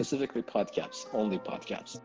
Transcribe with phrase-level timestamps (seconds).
[0.00, 2.00] Specifically podcasts, only podcasts.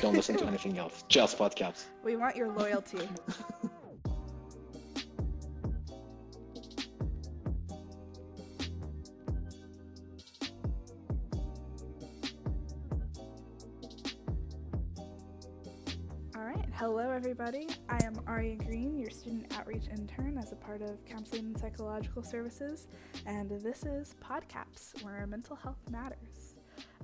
[0.00, 1.86] Don't listen to anything else, just podcasts.
[2.04, 2.98] We want your loyalty.
[16.36, 17.66] All right, hello everybody.
[17.88, 22.22] I am Aria Green, your student outreach intern as a part of Counseling and Psychological
[22.22, 22.86] Services,
[23.26, 26.53] and this is PodCaps, where mental health matters.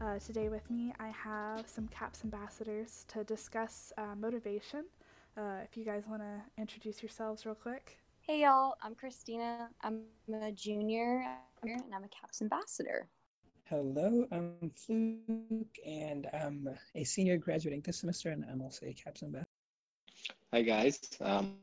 [0.01, 4.87] Uh, today with me, I have some CAPS ambassadors to discuss uh, motivation.
[5.37, 7.99] Uh, if you guys want to introduce yourselves real quick.
[8.23, 9.69] Hey y'all, I'm Christina.
[9.83, 10.05] I'm
[10.43, 11.27] a junior
[11.63, 13.09] and I'm a CAPS ambassador.
[13.65, 19.23] Hello, I'm Fluke, and I'm a senior graduating this semester, and I'm also a CAPS
[19.23, 19.49] ambassador.
[20.55, 21.57] Hi guys, um,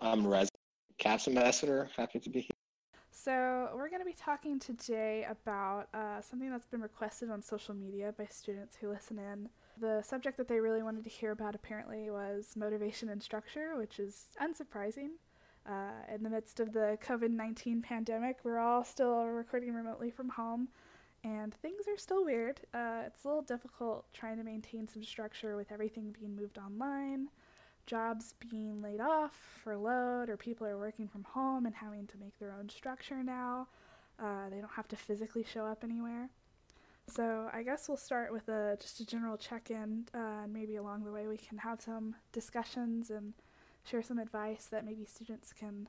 [0.00, 0.48] I'm Rez,
[0.96, 1.90] CAPS ambassador.
[1.94, 2.61] Happy to be here.
[3.14, 7.74] So, we're going to be talking today about uh, something that's been requested on social
[7.74, 9.50] media by students who listen in.
[9.78, 14.00] The subject that they really wanted to hear about apparently was motivation and structure, which
[14.00, 15.10] is unsurprising.
[15.68, 20.30] Uh, in the midst of the COVID 19 pandemic, we're all still recording remotely from
[20.30, 20.68] home,
[21.22, 22.62] and things are still weird.
[22.72, 27.28] Uh, it's a little difficult trying to maintain some structure with everything being moved online
[27.86, 32.38] jobs being laid off, furloughed, or people are working from home and having to make
[32.38, 33.68] their own structure now.
[34.18, 36.28] Uh, they don't have to physically show up anywhere.
[37.08, 41.04] So I guess we'll start with a just a general check-in, uh, and maybe along
[41.04, 43.34] the way we can have some discussions and
[43.84, 45.88] share some advice that maybe students can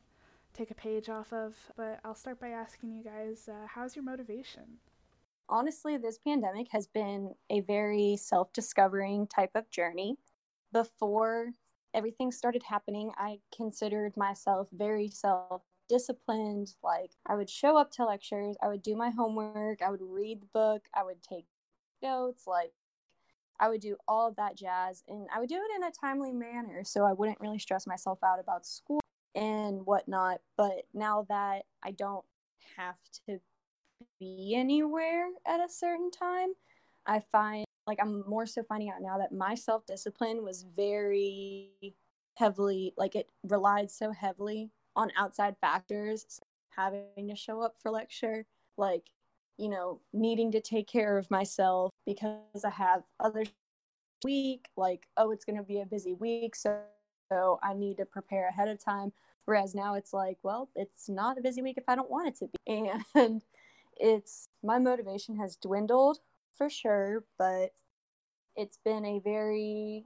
[0.53, 1.55] take a page off of.
[1.77, 4.80] But I'll start by asking you guys, uh, how's your motivation?
[5.49, 10.17] Honestly, this pandemic has been a very self discovering type of journey.
[10.71, 11.52] Before
[11.94, 16.73] everything started happening, I considered myself very self disciplined.
[16.83, 20.41] Like, I would show up to lectures, I would do my homework, I would read
[20.41, 21.45] the book, I would take
[22.02, 22.45] notes.
[22.48, 22.73] Like,
[23.59, 26.31] I would do all of that jazz, and I would do it in a timely
[26.31, 28.99] manner so I wouldn't really stress myself out about school
[29.36, 30.42] and whatnot.
[30.58, 32.25] But now that I don't
[32.77, 32.95] have
[33.27, 33.39] to
[34.20, 36.54] be anywhere at a certain time,
[37.05, 41.95] I find like I'm more so finding out now that my self discipline was very
[42.36, 46.39] heavily like it relied so heavily on outside factors,
[46.76, 48.45] having to show up for lecture,
[48.77, 49.10] like
[49.58, 53.43] you know, needing to take care of myself because I have other
[54.23, 56.80] week, like oh, it's going to be a busy week, so
[57.32, 59.11] so I need to prepare ahead of time.
[59.45, 62.38] Whereas now it's like, well, it's not a busy week if I don't want it
[62.39, 63.42] to be, and
[63.98, 66.20] it's my motivation has dwindled
[66.58, 67.71] for sure, but
[68.55, 70.05] it's been a very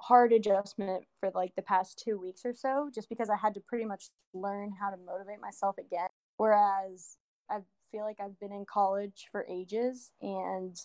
[0.00, 3.60] hard adjustment for like the past two weeks or so, just because I had to
[3.60, 6.08] pretty much learn how to motivate myself again.
[6.36, 7.16] Whereas
[7.50, 7.58] I
[7.90, 10.76] feel like I've been in college for ages and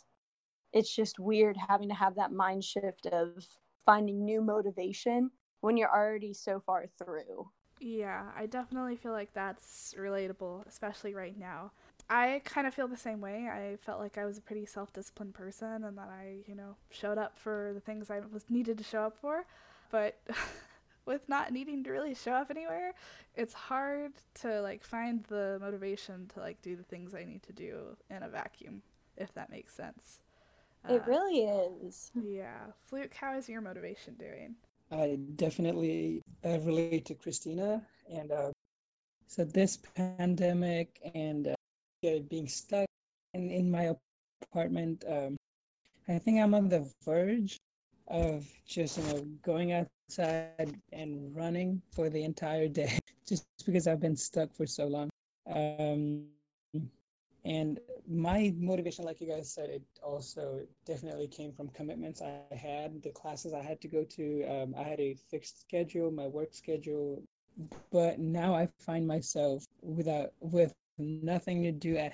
[0.71, 3.45] it's just weird having to have that mind shift of
[3.85, 5.29] finding new motivation
[5.61, 7.49] when you're already so far through.
[7.79, 11.71] Yeah, I definitely feel like that's relatable, especially right now.
[12.09, 13.47] I kind of feel the same way.
[13.47, 17.17] I felt like I was a pretty self-disciplined person and that I, you know, showed
[17.17, 19.45] up for the things I was needed to show up for.
[19.91, 20.19] But
[21.05, 22.93] with not needing to really show up anywhere,
[23.35, 27.53] it's hard to like find the motivation to like do the things I need to
[27.53, 28.81] do in a vacuum,
[29.17, 30.19] if that makes sense.
[30.89, 32.11] It uh, really is.
[32.21, 32.59] Yeah.
[32.85, 34.55] Fluke, how is your motivation doing?
[34.91, 37.81] I definitely uh, relate to Christina.
[38.11, 38.51] And uh,
[39.27, 41.55] so this pandemic and uh,
[42.29, 42.85] being stuck
[43.33, 43.93] in, in my
[44.41, 45.03] apartment.
[45.07, 45.37] Um,
[46.07, 47.57] I think I'm on the verge
[48.07, 54.01] of just you know going outside and running for the entire day just because I've
[54.01, 55.09] been stuck for so long.
[55.47, 56.25] Um,
[57.45, 63.01] and my motivation, like you guys said, it also definitely came from commitments I had,
[63.01, 64.43] the classes I had to go to.
[64.45, 67.21] Um, I had a fixed schedule, my work schedule,
[67.91, 70.73] but now I find myself without with
[71.03, 72.13] nothing to do at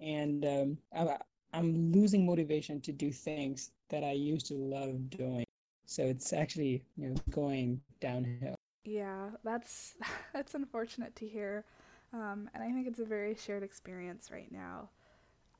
[0.00, 1.16] and um, I,
[1.52, 5.44] I'm losing motivation to do things that I used to love doing.
[5.86, 8.54] So it's actually you know going downhill.
[8.84, 9.96] Yeah, that's
[10.32, 11.64] that's unfortunate to hear,
[12.12, 14.90] um, and I think it's a very shared experience right now.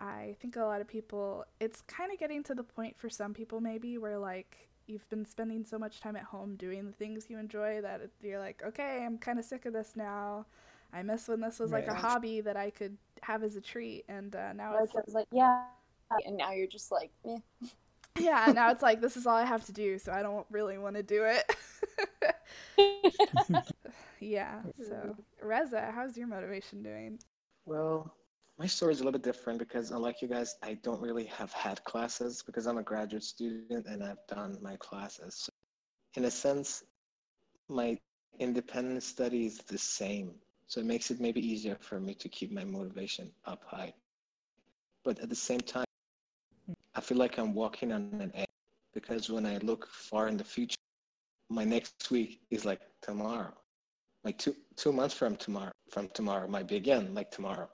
[0.01, 3.35] I think a lot of people, it's kind of getting to the point for some
[3.35, 7.27] people maybe where like you've been spending so much time at home doing the things
[7.29, 10.47] you enjoy that you're like, okay, I'm kind of sick of this now.
[10.93, 11.87] I miss when this was right.
[11.87, 15.05] like a hobby that I could have as a treat, and uh, now it's like,
[15.09, 15.65] like, yeah,
[16.25, 17.39] and now you're just like, eh.
[18.19, 18.53] yeah.
[18.55, 20.97] Now it's like this is all I have to do, so I don't really want
[20.97, 21.55] to do it.
[24.21, 24.61] yeah.
[24.77, 27.19] So Reza, how's your motivation doing?
[27.67, 28.15] Well,
[28.59, 31.53] my story is a little bit different because unlike you guys, I don't really have
[31.53, 35.35] had classes because I'm a graduate student and I've done my classes.
[35.35, 35.53] So
[36.15, 36.83] in a sense,
[37.69, 37.97] my
[38.41, 40.33] independent study is the same.
[40.69, 43.95] So it makes it maybe easier for me to keep my motivation up high.
[45.05, 45.85] But at the same time,
[46.95, 48.49] I feel like I'm walking on an edge
[48.95, 50.77] because when I look far in the future,
[51.49, 53.55] my next week is like tomorrow.
[54.25, 57.69] Like two two months from tomorrow from tomorrow might be again like tomorrow.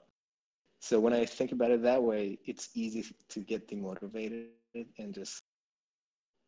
[0.79, 4.51] So when I think about it that way, it's easy to get demotivated
[4.97, 5.41] and just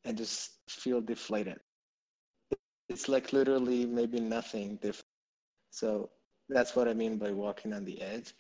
[0.05, 1.59] and just feel deflated.
[2.88, 5.05] It's like literally maybe nothing different.
[5.71, 6.09] So
[6.49, 8.33] that's what I mean by walking on the edge.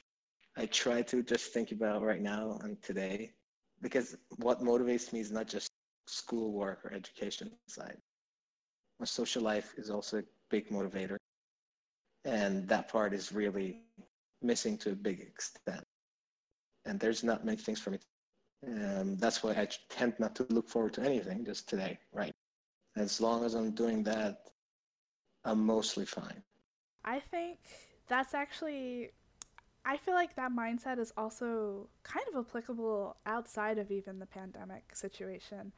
[0.57, 3.33] I try to just think about right now and today
[3.81, 5.69] because what motivates me is not just
[6.07, 7.97] schoolwork or education side.
[8.99, 11.17] My social life is also a big motivator.
[12.25, 13.81] And that part is really
[14.41, 15.83] missing to a big extent.
[16.85, 17.99] And there's not many things for me.
[18.65, 22.33] Um, that's why I tend not to look forward to anything just today, right?
[22.95, 24.49] As long as I'm doing that,
[25.45, 26.41] I'm mostly fine.
[27.05, 27.59] I think
[28.07, 29.11] that's actually
[29.87, 34.93] I feel like that mindset is also kind of applicable outside of even the pandemic
[34.93, 35.71] situation,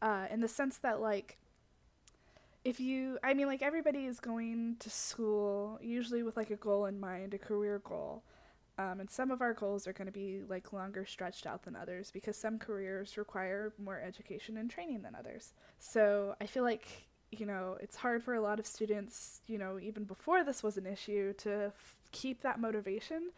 [0.00, 1.36] uh, in the sense that like,
[2.64, 6.86] if you, I mean, like everybody is going to school usually with like a goal
[6.86, 8.22] in mind, a career goal,
[8.78, 11.74] um, and some of our goals are going to be like longer stretched out than
[11.74, 15.54] others because some careers require more education and training than others.
[15.80, 16.86] So I feel like
[17.30, 20.76] you know it's hard for a lot of students, you know, even before this was
[20.76, 23.30] an issue to f- keep that motivation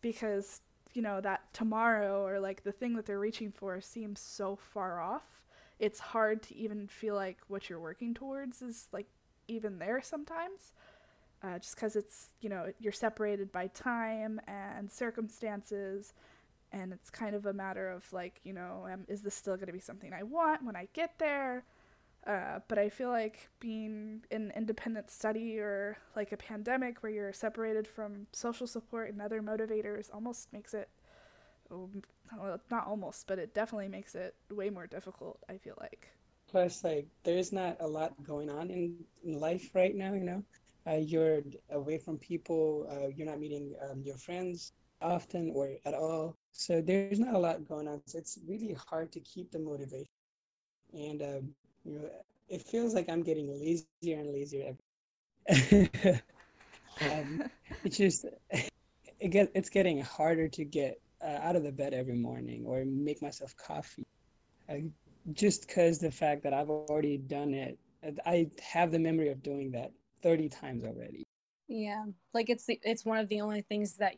[0.00, 0.60] because
[0.94, 5.00] you know that tomorrow or like the thing that they're reaching for seems so far
[5.00, 5.42] off.
[5.78, 9.06] It's hard to even feel like what you're working towards is like
[9.48, 10.72] even there sometimes
[11.42, 16.14] uh, just because it's you know you're separated by time and circumstances
[16.72, 19.72] and it's kind of a matter of like you know is this still going to
[19.72, 21.64] be something i want when i get there
[22.26, 27.32] uh, but I feel like being in independent study or like a pandemic where you're
[27.32, 30.88] separated from social support and other motivators almost makes it,
[31.70, 32.02] um,
[32.70, 36.08] not almost, but it definitely makes it way more difficult, I feel like.
[36.50, 40.42] Plus, like, there's not a lot going on in, in life right now, you know?
[40.88, 45.94] Uh, you're away from people, uh, you're not meeting um, your friends often or at
[45.94, 46.36] all.
[46.52, 48.00] So there's not a lot going on.
[48.06, 50.06] So it's really hard to keep the motivation.
[50.92, 51.54] And um,
[51.86, 52.10] you know,
[52.48, 54.74] it feels like I'm getting lazier and lazier.
[57.00, 57.40] um,
[57.84, 62.16] it's just it get it's getting harder to get uh, out of the bed every
[62.16, 64.04] morning or make myself coffee.
[65.32, 67.78] just because the fact that I've already done it,
[68.26, 69.92] I have the memory of doing that
[70.22, 71.24] 30 times already.
[71.68, 72.04] Yeah,
[72.34, 74.16] like it's the, it's one of the only things that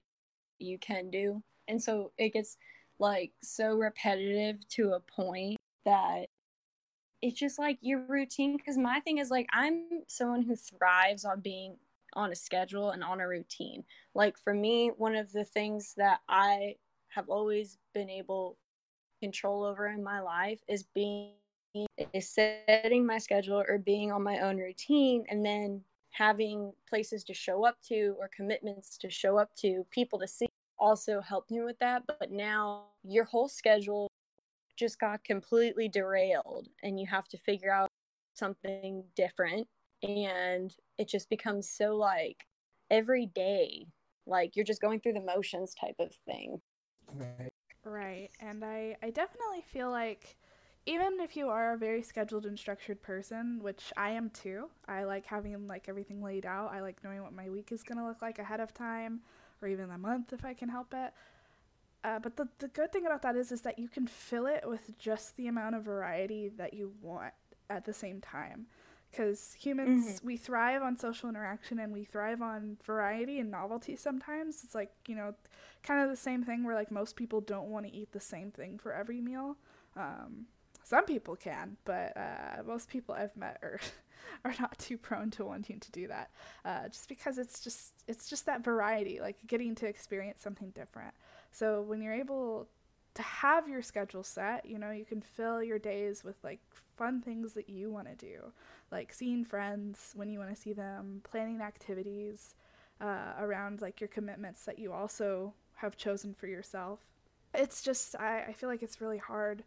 [0.58, 2.56] you can do, and so it gets
[2.98, 6.27] like so repetitive to a point that
[7.22, 11.40] it's just like your routine because my thing is like i'm someone who thrives on
[11.40, 11.76] being
[12.14, 13.84] on a schedule and on a routine.
[14.14, 16.76] Like for me one of the things that i
[17.08, 18.58] have always been able
[19.20, 21.32] control over in my life is being
[22.12, 27.34] is setting my schedule or being on my own routine and then having places to
[27.34, 30.48] show up to or commitments to show up to people to see
[30.78, 32.02] also helped me with that.
[32.06, 34.08] But now your whole schedule
[34.78, 37.88] just got completely derailed and you have to figure out
[38.34, 39.66] something different
[40.02, 42.46] and it just becomes so like
[42.90, 43.84] every day
[44.26, 46.60] like you're just going through the motions type of thing.
[47.12, 47.50] Right.
[47.84, 50.36] Right and i i definitely feel like
[50.86, 55.04] even if you are a very scheduled and structured person which i am too i
[55.04, 58.04] like having like everything laid out i like knowing what my week is going to
[58.04, 59.20] look like ahead of time
[59.62, 61.12] or even a month if i can help it
[62.04, 64.64] uh, but the, the good thing about that is is that you can fill it
[64.66, 67.34] with just the amount of variety that you want
[67.68, 68.66] at the same time.
[69.10, 70.26] Because humans mm-hmm.
[70.26, 74.62] we thrive on social interaction and we thrive on variety and novelty sometimes.
[74.64, 75.34] It's like you know
[75.82, 78.50] kind of the same thing where like most people don't want to eat the same
[78.50, 79.56] thing for every meal.
[79.96, 80.46] Um,
[80.84, 83.78] some people can but uh, most people i've met are
[84.44, 86.30] are not too prone to wanting to do that.
[86.64, 91.14] Uh, just because it's just it's just that variety like getting to experience something different
[91.50, 92.68] so when you're able
[93.14, 96.60] to have your schedule set, you know, you can fill your days with like
[96.96, 98.52] fun things that you want to do,
[98.92, 102.54] like seeing friends when you want to see them, planning activities
[103.00, 107.00] uh, around like your commitments that you also have chosen for yourself.
[107.54, 109.64] It's just, I, I feel like it's really hard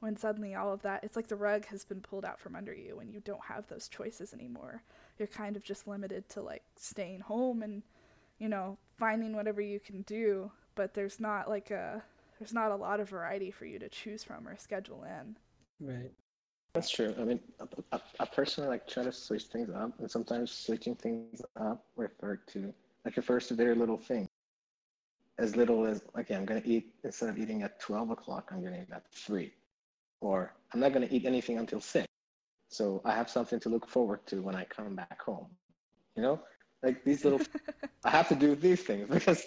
[0.00, 2.74] when suddenly all of that, it's like the rug has been pulled out from under
[2.74, 4.82] you and you don't have those choices anymore.
[5.18, 7.82] You're kind of just limited to like staying home and,
[8.38, 12.02] you know, finding whatever you can do but there's not like a
[12.38, 15.36] there's not a lot of variety for you to choose from or schedule in.
[15.80, 16.10] Right.
[16.74, 17.14] That's true.
[17.20, 17.40] I mean,
[17.92, 22.36] I, I personally like try to switch things up, and sometimes switching things up refer
[22.48, 22.72] to
[23.04, 24.28] like refers to very little things.
[25.38, 28.80] As little as okay, I'm gonna eat instead of eating at twelve o'clock, I'm gonna
[28.82, 29.52] eat at three,
[30.20, 32.06] or I'm not gonna eat anything until six.
[32.70, 35.48] So I have something to look forward to when I come back home.
[36.16, 36.40] You know,
[36.82, 37.40] like these little.
[38.04, 39.44] I have to do these things because,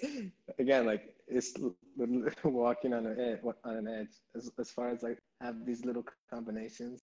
[0.60, 1.54] again, like it's
[2.44, 3.40] walking on an edge.
[3.64, 7.02] On an edge, as as far as I have these little combinations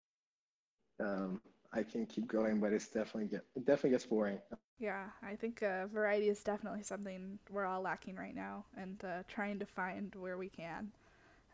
[1.02, 1.42] um,
[1.74, 4.40] I can keep going, but it's definitely get it definitely gets boring.
[4.80, 9.24] Yeah, I think uh, variety is definitely something we're all lacking right now, and uh,
[9.28, 10.92] trying to find where we can.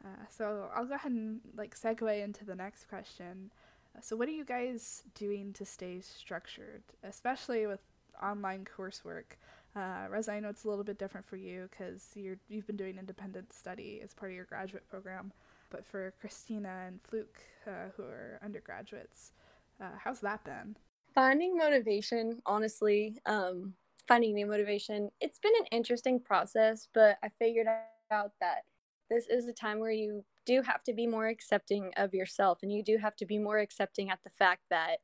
[0.03, 3.51] Uh, so I'll go ahead and like segue into the next question.
[3.95, 7.81] Uh, so what are you guys doing to stay structured, especially with
[8.23, 9.37] online coursework?
[9.77, 12.97] Uh, Reza, I know it's a little bit different for you because you've been doing
[12.97, 15.31] independent study as part of your graduate program,
[15.69, 19.33] but for Christina and Fluke, uh, who are undergraduates,
[19.79, 20.75] uh, how's that been?
[21.13, 23.75] Finding motivation, honestly, um,
[24.07, 27.67] finding new motivation, it's been an interesting process, but I figured
[28.09, 28.63] out that
[29.11, 32.73] this is a time where you do have to be more accepting of yourself and
[32.73, 35.01] you do have to be more accepting at the fact that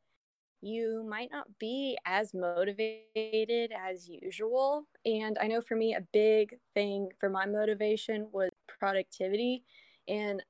[0.64, 4.86] you might not be as motivated as usual.
[5.06, 9.64] And I know for me, a big thing for my motivation was productivity.
[10.08, 10.44] And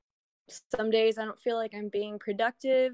[0.76, 2.92] some days I don't feel like I'm being productive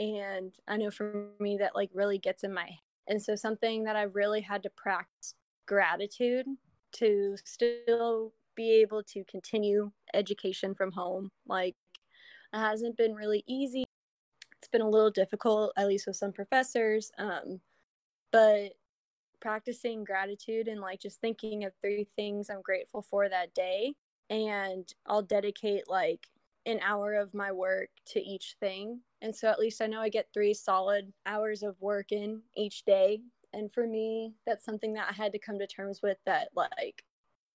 [0.00, 3.84] and i know for me that like really gets in my head and so something
[3.84, 5.34] that i really had to practice
[5.66, 6.46] gratitude
[6.92, 11.76] to still be able to continue education from home like
[12.52, 13.84] it hasn't been really easy
[14.70, 17.60] been a little difficult at least with some professors um,
[18.32, 18.72] but
[19.40, 23.94] practicing gratitude and like just thinking of three things i'm grateful for that day
[24.28, 26.28] and i'll dedicate like
[26.66, 29.00] an hour of my work to each thing.
[29.22, 32.84] And so at least I know I get three solid hours of work in each
[32.84, 33.20] day.
[33.52, 37.02] And for me, that's something that I had to come to terms with that, like,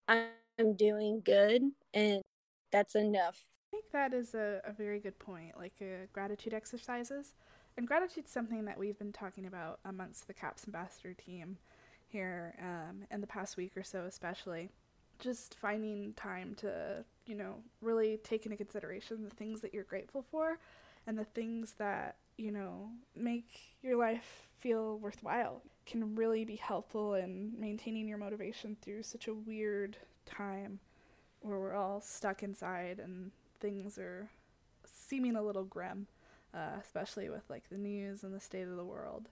[0.08, 2.22] I'm doing good and
[2.72, 3.44] that's enough.
[3.68, 7.34] I think that is a, a very good point, like uh, gratitude exercises.
[7.78, 11.58] And gratitude is something that we've been talking about amongst the CAPS ambassador team
[12.08, 14.70] here um, in the past week or so, especially
[15.20, 20.24] just finding time to, you know, really take into consideration the things that you're grateful
[20.32, 20.58] for
[21.08, 27.16] and the things that, you know, make your life feel worthwhile can really be helpful
[27.16, 30.80] in maintaining your motivation through such a weird time
[31.42, 34.30] where we're all stuck inside and things are
[34.86, 36.08] seeming a little grim,
[36.54, 39.30] uh, especially with like the news and the state of the world.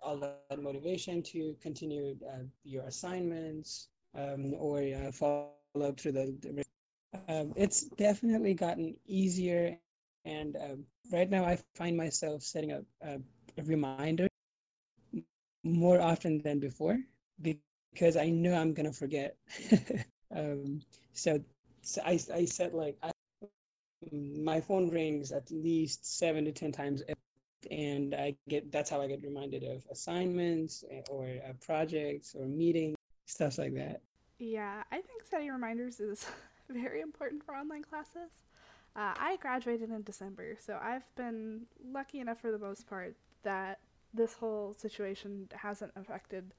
[0.00, 5.52] all that motivation to continue uh, your assignments um, or uh, follow
[5.82, 6.36] up through the.
[6.42, 6.77] the
[7.14, 9.76] um, it's definitely gotten easier,
[10.24, 13.18] and um, right now I find myself setting up a,
[13.58, 14.28] a reminder
[15.64, 16.98] more often than before
[17.40, 19.36] because I know I'm gonna forget.
[20.34, 20.80] um,
[21.12, 21.40] so,
[21.82, 23.10] so I I set like I,
[24.12, 27.02] my phone rings at least seven to ten times,
[27.70, 32.46] and I get that's how I get reminded of assignments eh, or uh, projects or
[32.46, 32.96] meetings,
[33.26, 34.00] stuff like that.
[34.38, 36.26] Yeah, I think setting reminders is
[36.82, 38.30] very important for online classes.
[38.96, 43.78] Uh, I graduated in December, so I've been lucky enough for the most part that
[44.12, 46.52] this whole situation hasn't affected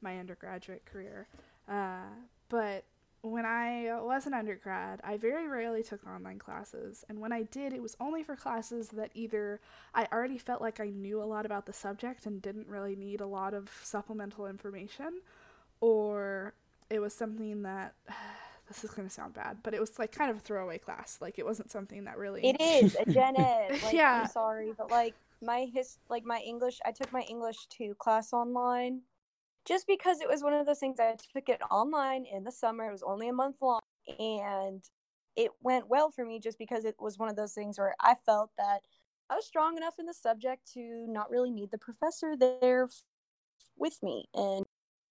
[0.00, 1.28] my undergraduate career.
[1.68, 2.08] Uh,
[2.48, 2.84] but
[3.22, 7.04] when I was an undergrad, I very rarely took online classes.
[7.08, 9.60] And when I did, it was only for classes that either
[9.94, 13.20] I already felt like I knew a lot about the subject and didn't really need
[13.20, 15.20] a lot of supplemental information,
[15.80, 16.54] or
[16.90, 17.94] it was something that.
[18.68, 21.18] This is gonna sound bad, but it was like kind of a throwaway class.
[21.20, 22.44] Like it wasn't something that really.
[22.44, 23.80] It is a gen ed.
[23.82, 24.22] Like, yeah.
[24.22, 26.78] I'm sorry, but like my his like my English.
[26.84, 29.02] I took my English two class online,
[29.64, 32.88] just because it was one of those things I took it online in the summer.
[32.88, 33.80] It was only a month long.
[34.18, 34.82] and
[35.36, 38.14] it went well for me just because it was one of those things where I
[38.14, 38.80] felt that
[39.28, 42.88] I was strong enough in the subject to not really need the professor there
[43.76, 44.64] with me and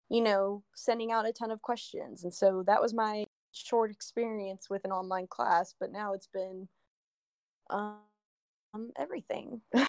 [0.09, 4.69] you know sending out a ton of questions and so that was my short experience
[4.69, 6.67] with an online class but now it's been
[7.69, 7.99] um
[8.97, 9.61] everything.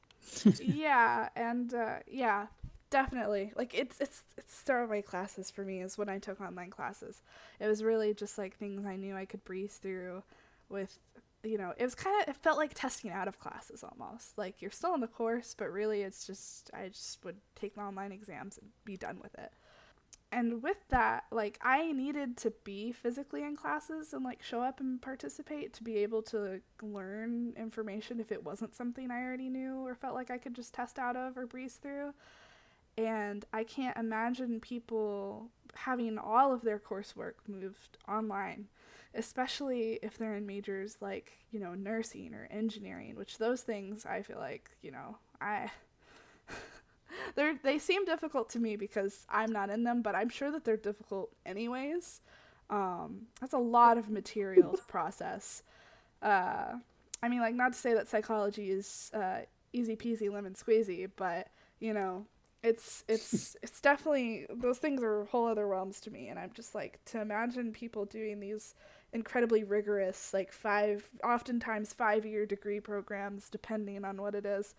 [0.58, 2.46] Yeah and uh, yeah
[2.90, 3.52] definitely.
[3.56, 7.22] Like it's it's it's throwaway classes for me is when i took online classes.
[7.60, 10.22] It was really just like things i knew i could breeze through
[10.68, 10.98] with
[11.44, 14.38] you know it was kind of it felt like testing out of classes almost.
[14.38, 17.82] Like you're still in the course but really it's just i just would take the
[17.82, 19.52] online exams and be done with it
[20.36, 24.78] and with that like i needed to be physically in classes and like show up
[24.78, 29.84] and participate to be able to learn information if it wasn't something i already knew
[29.86, 32.12] or felt like i could just test out of or breeze through.
[32.98, 38.68] And I can't imagine people having all of their coursework moved online,
[39.14, 44.22] especially if they're in majors like, you know, nursing or engineering, which those things I
[44.22, 45.70] feel like, you know, I
[47.34, 50.64] they they seem difficult to me because I'm not in them, but I'm sure that
[50.64, 52.20] they're difficult anyways.
[52.68, 55.62] Um, that's a lot of material to process.
[56.22, 56.74] Uh,
[57.22, 59.40] I mean, like, not to say that psychology is uh,
[59.72, 61.48] easy peasy lemon squeezy, but
[61.80, 62.26] you know,
[62.66, 66.74] it's it's it's definitely those things are whole other realms to me and i'm just
[66.74, 68.74] like to imagine people doing these
[69.12, 74.74] incredibly rigorous like five oftentimes five year degree programs depending on what it is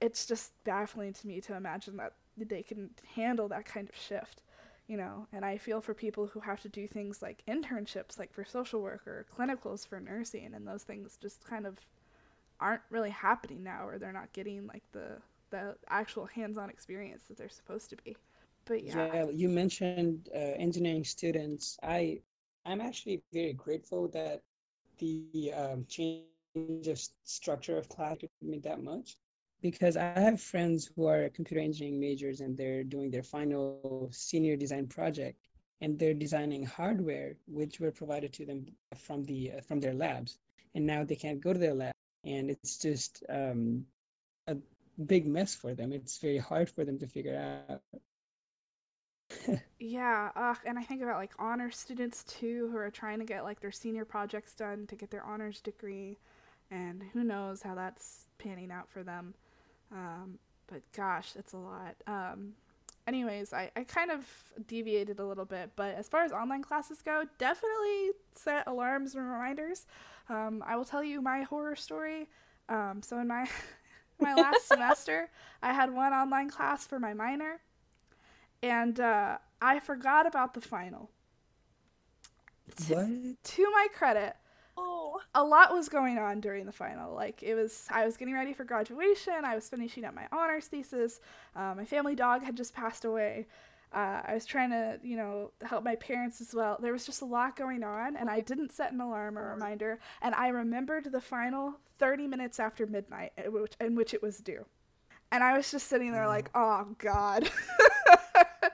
[0.00, 4.42] it's just baffling to me to imagine that they can handle that kind of shift
[4.86, 8.32] you know and i feel for people who have to do things like internships like
[8.32, 11.78] for social work or clinicals for nursing and those things just kind of
[12.60, 15.18] aren't really happening now or they're not getting like the
[15.50, 18.16] the actual hands-on experience that they're supposed to be.
[18.64, 21.78] But yeah, yeah you mentioned uh, engineering students.
[21.82, 22.20] I
[22.66, 24.42] I'm actually very grateful that
[24.98, 26.26] the um, change
[26.86, 29.16] of structure of class didn't mean that much
[29.62, 34.56] because I have friends who are computer engineering majors and they're doing their final senior
[34.56, 35.38] design project
[35.80, 38.66] and they're designing hardware which were provided to them
[38.96, 40.38] from the uh, from their labs
[40.74, 41.92] and now they can't go to their lab
[42.24, 43.84] and it's just um,
[44.46, 44.56] a
[45.06, 45.92] big mess for them.
[45.92, 47.36] It's very hard for them to figure
[47.70, 47.82] out.
[49.78, 50.30] yeah,
[50.64, 53.72] and I think about like honor students too who are trying to get like their
[53.72, 56.18] senior projects done to get their honors degree,
[56.70, 59.34] and who knows how that's panning out for them.
[59.92, 61.96] Um, but gosh, it's a lot.
[62.06, 62.54] Um,
[63.06, 64.26] anyways, I, I kind of
[64.66, 69.24] deviated a little bit, but as far as online classes go, definitely set alarms and
[69.24, 69.86] reminders.
[70.28, 72.28] Um, I will tell you my horror story.
[72.68, 73.48] Um, so in my
[74.20, 75.30] my last semester,
[75.62, 77.60] I had one online class for my minor,
[78.62, 81.10] and uh, I forgot about the final.
[82.88, 83.08] What?
[83.42, 84.36] To my credit,
[84.78, 85.20] oh.
[85.34, 87.14] a lot was going on during the final.
[87.14, 89.44] Like it was, I was getting ready for graduation.
[89.44, 91.20] I was finishing up my honors thesis.
[91.54, 93.46] Uh, my family dog had just passed away.
[93.92, 96.78] Uh, I was trying to, you know, help my parents as well.
[96.80, 99.98] There was just a lot going on, and I didn't set an alarm or reminder.
[100.20, 104.38] And I remembered the final 30 minutes after midnight, in which, in which it was
[104.38, 104.66] due.
[105.32, 107.50] And I was just sitting there like, oh, God.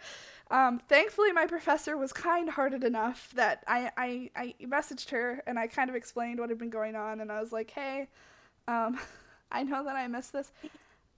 [0.50, 5.59] um, thankfully, my professor was kind hearted enough that I, I, I messaged her and
[5.59, 7.20] I kind of explained what had been going on.
[7.20, 8.09] And I was like, hey,
[8.68, 8.98] um,
[9.50, 10.52] I know that I missed this.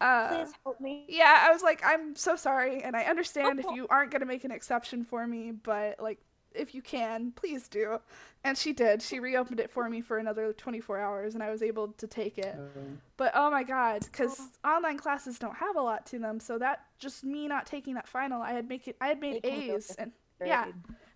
[0.00, 1.06] Uh, Please help me.
[1.08, 4.44] Yeah, I was like, I'm so sorry, and I understand if you aren't gonna make
[4.44, 6.18] an exception for me, but like,
[6.56, 8.00] if you can, please do.
[8.44, 9.02] And she did.
[9.02, 12.38] She reopened it for me for another 24 hours, and I was able to take
[12.38, 12.54] it.
[12.56, 14.76] Um, but oh my god, because oh.
[14.76, 18.08] online classes don't have a lot to them, so that just me not taking that
[18.08, 20.12] final, I had make it, I had made A's, and
[20.44, 20.66] yeah,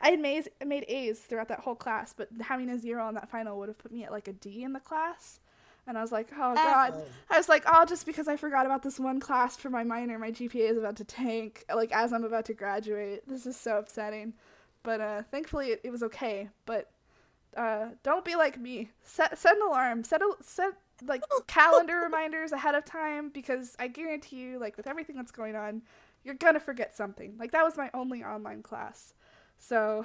[0.00, 3.30] I had made made A's throughout that whole class, but having a zero on that
[3.30, 5.40] final would have put me at like a D in the class.
[5.86, 6.94] And I was like, oh god.
[7.30, 10.18] I was like, oh, just because I forgot about this one class for my minor,
[10.18, 11.64] my GPA is about to tank.
[11.74, 14.34] Like as I'm about to graduate, this is so upsetting.
[14.82, 16.48] But uh, thankfully, it, it was okay.
[16.66, 16.90] But
[17.56, 18.90] uh, don't be like me.
[19.02, 20.04] Set set an alarm.
[20.04, 20.72] Set a, set
[21.06, 25.56] like calendar reminders ahead of time because I guarantee you, like with everything that's going
[25.56, 25.82] on,
[26.24, 27.34] you're gonna forget something.
[27.38, 29.14] Like that was my only online class.
[29.58, 30.04] So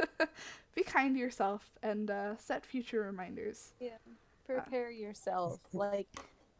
[0.74, 3.72] be kind to yourself and uh, set future reminders.
[3.80, 3.90] Yeah
[4.54, 5.60] prepare yourself.
[5.72, 6.08] Like,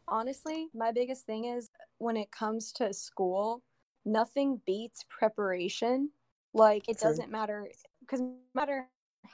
[0.07, 3.61] honestly, my biggest thing is when it comes to school,
[4.05, 6.09] nothing beats preparation.
[6.53, 7.09] Like, it True.
[7.09, 7.67] doesn't matter
[8.01, 8.89] because no matter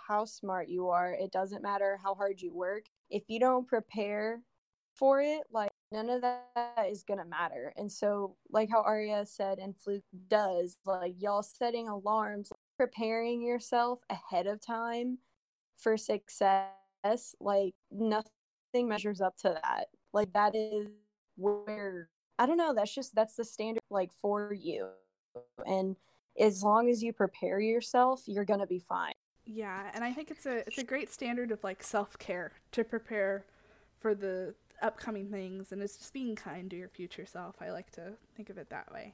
[0.07, 2.83] how smart you are, it doesn't matter how hard you work.
[3.09, 4.41] If you don't prepare
[4.95, 7.73] for it, like, none of that is gonna matter.
[7.77, 13.99] And so, like how Aria said and Fluke does, like y'all setting alarms, preparing yourself
[14.09, 15.19] ahead of time
[15.77, 18.31] for success, like nothing
[18.75, 19.87] measures up to that.
[20.13, 20.87] Like that is
[21.37, 24.89] where I don't know, that's just that's the standard like for you.
[25.65, 25.95] And
[26.39, 29.13] as long as you prepare yourself, you're going to be fine.
[29.45, 33.45] Yeah, and I think it's a it's a great standard of like self-care to prepare
[33.99, 37.55] for the upcoming things and it's just being kind to your future self.
[37.61, 39.13] I like to think of it that way.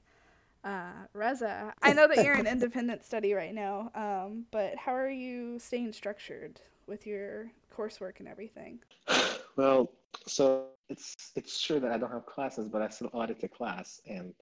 [0.64, 5.10] Uh, Reza, I know that you're an independent study right now, um, but how are
[5.10, 8.80] you staying structured with your coursework and everything?
[9.56, 9.92] Well,
[10.26, 14.02] so it's it's true that I don't have classes, but I still audit the class,
[14.08, 14.34] and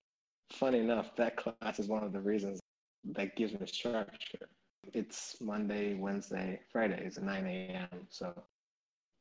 [0.50, 2.61] funny enough, that class is one of the reasons
[3.14, 4.48] that gives me structure.
[4.94, 8.08] It's Monday, Wednesday, Friday at 9 a.m.
[8.10, 8.34] So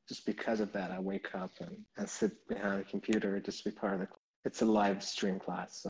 [0.08, 3.70] just because of that, I wake up and, and sit behind a computer just to
[3.70, 4.08] be part of the.
[4.44, 5.88] It's a live stream class, so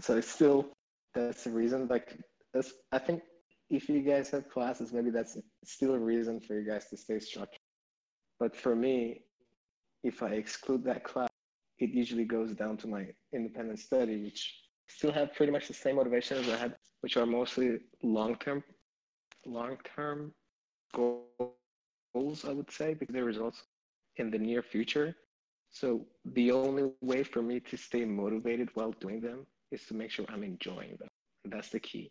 [0.00, 0.72] so it's still
[1.14, 1.86] that's the reason.
[1.88, 2.18] Like
[2.54, 3.22] that's I think
[3.68, 7.18] if you guys have classes, maybe that's still a reason for you guys to stay
[7.18, 7.60] structured.
[8.38, 9.20] But for me,
[10.02, 11.28] if I exclude that class,
[11.78, 14.59] it usually goes down to my independent study, which
[14.90, 18.62] still have pretty much the same motivation as I had, which are mostly long-term,
[19.46, 20.32] long-term
[20.94, 23.62] goals, I would say, because the results
[24.16, 25.14] in the near future.
[25.70, 30.10] So the only way for me to stay motivated while doing them is to make
[30.10, 31.08] sure I'm enjoying them.
[31.44, 32.10] That's the key.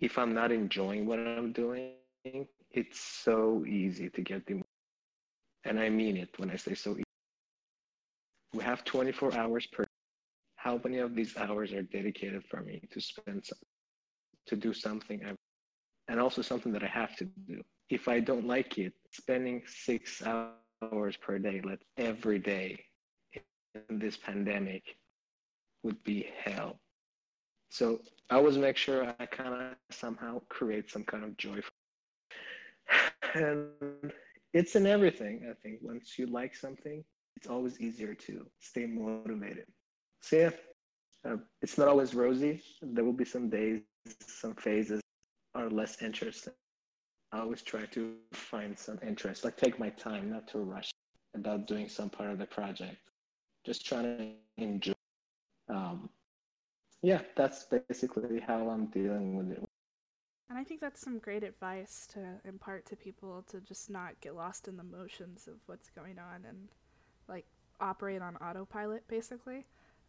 [0.00, 1.92] If I'm not enjoying what I'm doing,
[2.24, 4.62] it's so easy to get demotivated.
[5.64, 7.04] And I mean it when I say so easy.
[8.52, 9.84] We have 24 hours per.
[10.62, 13.58] How many of these hours are dedicated for me to spend some,
[14.46, 15.20] to do something
[16.08, 17.62] and also something that I have to do?
[17.90, 22.78] If I don't like it, spending six hours per day, let every day
[23.74, 24.84] in this pandemic
[25.82, 26.78] would be hell.
[27.70, 31.58] So I always make sure I kind of somehow create some kind of joy.
[33.34, 34.12] And
[34.52, 35.78] it's in everything, I think.
[35.80, 37.02] Once you like something,
[37.36, 39.64] it's always easier to stay motivated.
[40.22, 40.50] So, yeah,
[41.30, 42.62] uh, it's not always rosy.
[42.80, 43.80] There will be some days,
[44.26, 45.00] some phases
[45.54, 46.54] are less interesting.
[47.32, 50.90] I always try to find some interest, like take my time, not to rush
[51.34, 52.98] about doing some part of the project.
[53.64, 54.92] Just trying to enjoy
[55.68, 56.10] um,
[57.02, 59.64] yeah, that's basically how I'm dealing with it.
[60.48, 64.36] And I think that's some great advice to impart to people to just not get
[64.36, 66.68] lost in the motions of what's going on and
[67.26, 67.46] like
[67.80, 69.64] operate on autopilot basically.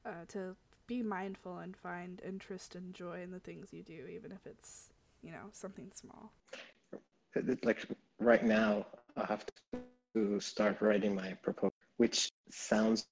[0.06, 4.34] Uh, to be mindful and find interest and joy in the things you do, even
[4.34, 4.89] if it's,
[5.22, 6.32] you know, something small.
[7.63, 7.86] Like
[8.20, 8.86] right now,
[9.16, 9.46] I have
[10.16, 13.08] to start writing my proposal, which sounds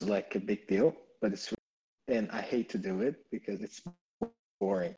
[0.00, 1.52] like a big deal, but it's
[2.06, 3.82] and I hate to do it because it's
[4.60, 4.94] boring.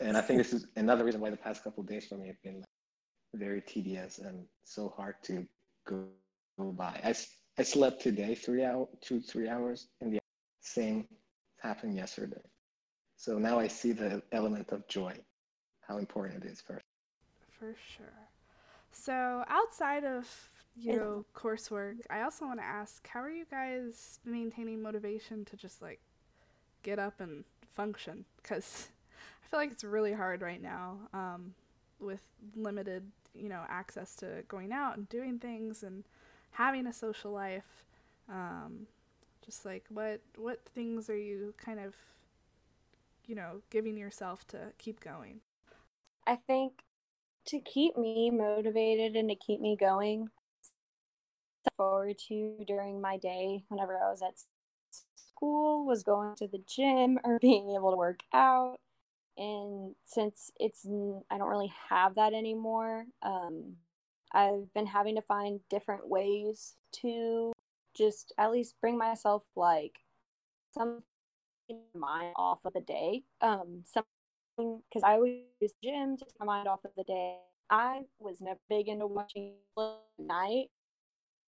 [0.00, 2.42] And I think this is another reason why the past couple days for me have
[2.42, 2.64] been
[3.34, 5.46] very tedious and so hard to
[5.86, 6.04] go,
[6.58, 7.00] go by.
[7.04, 7.14] I,
[7.58, 10.18] I slept today three hour, two three hours, in the
[10.66, 11.06] same
[11.62, 12.42] happened yesterday.
[13.16, 15.14] So now I see the element of joy,
[15.80, 16.80] how important it is for.
[17.58, 18.28] For sure.
[18.92, 20.28] So outside of
[20.76, 25.56] you know coursework, I also want to ask, how are you guys maintaining motivation to
[25.56, 26.00] just like
[26.82, 28.88] get up and function because
[29.44, 31.54] I feel like it's really hard right now um,
[32.00, 32.22] with
[32.54, 36.04] limited, you know, access to going out and doing things and
[36.52, 37.84] having a social life.
[38.28, 38.86] Um,
[39.46, 41.94] just like what what things are you kind of,
[43.26, 45.40] you know, giving yourself to keep going?
[46.26, 46.72] I think
[47.46, 50.28] to keep me motivated and to keep me going
[51.76, 54.34] forward to during my day whenever I was at
[55.36, 58.78] school was going to the gym or being able to work out
[59.38, 60.86] and since it's
[61.30, 63.74] i don't really have that anymore um,
[64.32, 67.52] i've been having to find different ways to
[67.96, 69.98] just at least bring myself like
[70.76, 71.02] some
[71.94, 76.46] mind off of the day um something because i always use gym to take my
[76.46, 77.36] mind off of the day
[77.70, 80.66] i was never big into watching at night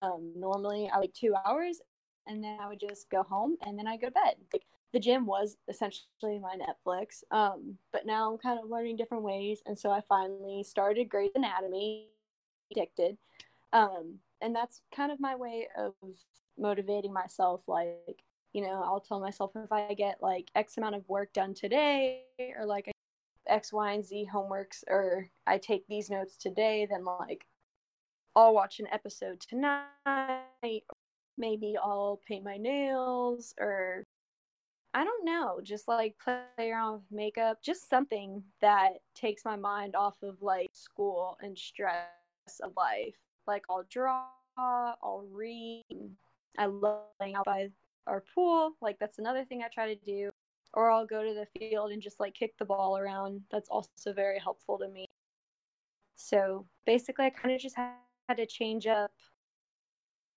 [0.03, 1.81] um normally i like two hours
[2.29, 4.35] and then I would just go home and then I go to bed.
[4.53, 7.23] Like the gym was essentially my Netflix.
[7.31, 11.31] Um, but now I'm kind of learning different ways, and so I finally started Grey's
[11.35, 12.09] Anatomy,
[12.71, 13.17] addicted.
[13.73, 15.95] Um, and that's kind of my way of
[16.59, 17.63] motivating myself.
[17.67, 18.23] Like,
[18.53, 22.23] you know, I'll tell myself if I get like X amount of work done today,
[22.59, 22.91] or like
[23.47, 27.47] X, Y, and Z homeworks, or I take these notes today, then like
[28.37, 30.83] I'll watch an episode tonight
[31.39, 34.05] maybe I'll paint my nails or
[34.95, 39.95] I don't know, just like play around with makeup, just something that takes my mind
[39.95, 42.07] off of like school and stress
[42.63, 43.15] of life.
[43.49, 44.27] Like I'll draw,
[44.59, 45.85] I'll read.
[46.59, 47.71] I love playing out by
[48.07, 48.73] our pool.
[48.81, 50.31] Like that's another thing I try to do.
[50.75, 53.41] Or I'll go to the field and just like kick the ball around.
[53.51, 55.07] That's also very helpful to me.
[56.15, 59.13] So basically, I kind of just had to change up.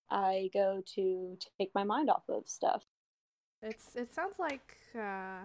[0.09, 2.83] I go to take my mind off of stuff.
[3.61, 5.43] It's it sounds like uh,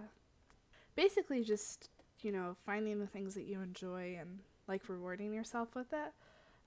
[0.94, 1.90] basically just
[2.22, 6.12] you know finding the things that you enjoy and like rewarding yourself with it,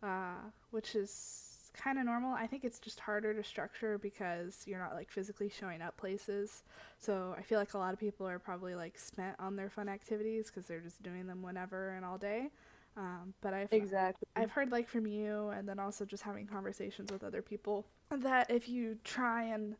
[0.03, 2.33] uh, which is kind of normal.
[2.33, 6.63] I think it's just harder to structure because you're not like physically showing up places.
[6.97, 9.87] So I feel like a lot of people are probably like spent on their fun
[9.87, 12.49] activities because they're just doing them whenever and all day.
[12.97, 17.11] Um, but I've exactly I've heard like from you and then also just having conversations
[17.11, 19.75] with other people that if you try and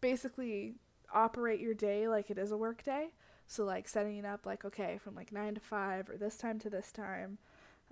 [0.00, 0.74] basically
[1.12, 3.08] operate your day like it is a work day,
[3.46, 6.58] so like setting it up like okay from like nine to five or this time
[6.60, 7.38] to this time,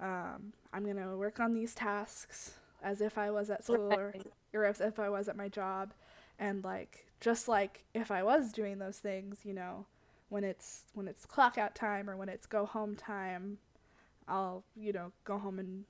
[0.01, 4.15] um, I'm gonna work on these tasks as if I was at school or,
[4.53, 5.93] or as if I was at my job.
[6.39, 9.87] And like just like if I was doing those things, you know,
[10.29, 13.59] when it's when it's clock out time or when it's go home time,
[14.27, 15.85] I'll, you know, go home and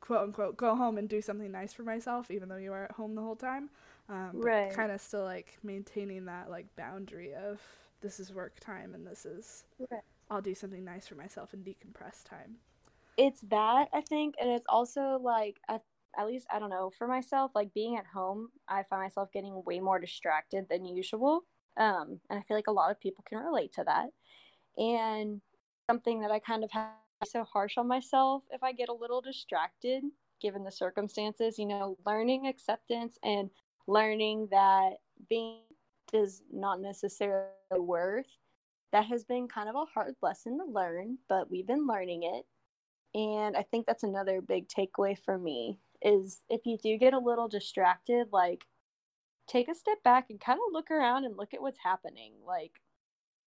[0.00, 2.92] quote unquote go home and do something nice for myself even though you are at
[2.92, 3.70] home the whole time.
[4.08, 4.72] Um, right.
[4.72, 7.60] kind of still like maintaining that like boundary of
[8.02, 10.02] this is work time and this is right.
[10.30, 12.56] I'll do something nice for myself and decompress time.
[13.16, 15.80] It's that I think, and it's also like I
[16.18, 19.62] at least I don't know for myself, like being at home, I find myself getting
[19.66, 21.42] way more distracted than usual.
[21.76, 24.08] Um, and I feel like a lot of people can relate to that.
[24.82, 25.40] And
[25.90, 26.90] something that I kind of have
[27.24, 30.04] so harsh on myself if I get a little distracted
[30.40, 33.50] given the circumstances, you know, learning acceptance and
[33.86, 34.94] learning that
[35.28, 35.60] being
[36.12, 38.26] does not necessarily worth.
[38.92, 42.44] That has been kind of a hard lesson to learn, but we've been learning it.
[43.16, 47.18] And I think that's another big takeaway for me is if you do get a
[47.18, 48.66] little distracted, like
[49.48, 52.34] take a step back and kind of look around and look at what's happening.
[52.46, 52.72] Like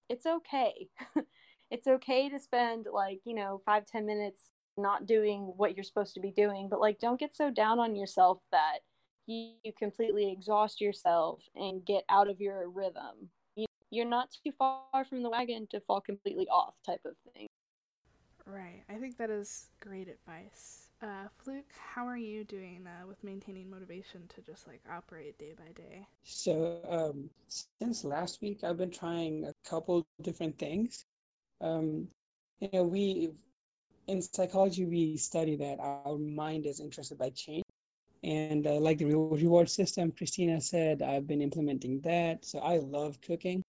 [0.09, 0.89] it's okay.
[1.71, 6.15] it's okay to spend like, you know, five, ten minutes not doing what you're supposed
[6.15, 8.79] to be doing, but like don't get so down on yourself that
[9.27, 13.29] you, you completely exhaust yourself and get out of your rhythm.
[13.55, 17.48] You, you're not too far from the wagon to fall completely off, type of thing.
[18.49, 18.85] Right.
[18.89, 20.89] I think that is great advice.
[21.03, 25.55] Uh, Fluke, how are you doing uh, with maintaining motivation to just like operate day
[25.57, 26.09] by day?
[26.25, 31.07] So, um, since last week, I've been trying a couple different things.
[31.61, 32.09] Um,
[32.61, 33.31] you know, we
[34.09, 37.65] in psychology we study that our mind is interested by change,
[38.23, 42.45] and uh, like the reward system, Christina said, I've been implementing that.
[42.45, 43.63] So I love cooking.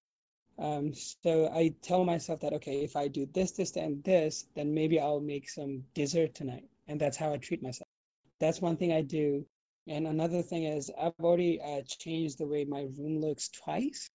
[0.59, 4.73] Um, so I tell myself that okay, if I do this, this, and this, then
[4.73, 7.87] maybe I'll make some dessert tonight and that's how I treat myself.
[8.39, 9.45] That's one thing I do.
[9.87, 14.09] And another thing is I've already uh, changed the way my room looks twice,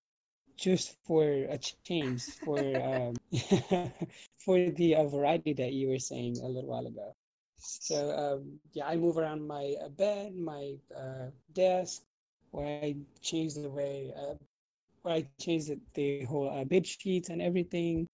[0.56, 3.14] just for a change for um,
[4.38, 7.14] for the uh, variety that you were saying a little while ago.
[7.58, 12.02] So um, yeah, I move around my uh, bed, my uh, desk,
[12.50, 14.34] where I change the way, uh,
[15.06, 18.06] I changed the, whole uh, bed sheets and everything,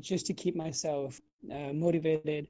[0.00, 2.48] just to keep myself motivated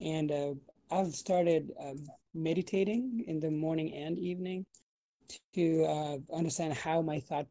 [0.00, 0.54] and uh,
[0.90, 4.66] I've started um, meditating in the morning and evening
[5.54, 7.46] to uh, understand how my thought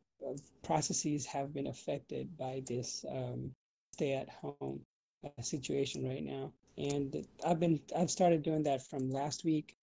[0.63, 3.51] processes have been affected by this um,
[3.91, 4.79] stay at home
[5.25, 6.53] uh, situation right now.
[6.77, 9.75] And I've been I've started doing that from last week.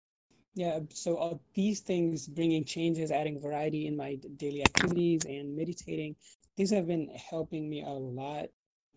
[0.54, 6.16] Yeah, so all these things, bringing changes, adding variety in my daily activities, and meditating,
[6.56, 8.48] these have been helping me a lot